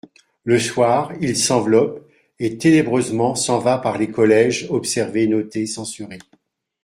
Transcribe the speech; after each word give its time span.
Le 0.45 0.57
soir, 0.57 1.11
il 1.21 1.37
s'enveloppe, 1.37 2.09
et 2.39 2.57
ténébreusement 2.57 3.35
s'en 3.35 3.59
va 3.59 3.77
par 3.77 3.99
les 3.99 4.09
collèges 4.09 4.65
observer, 4.71 5.27
noter, 5.27 5.67
censurer. 5.67 6.17